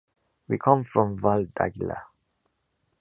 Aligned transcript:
We 0.47 0.57
come 0.57 0.81
from 0.81 1.15
Valls 1.15 1.47
d’Aguilar. 1.55 2.03